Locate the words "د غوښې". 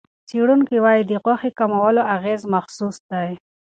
1.05-1.49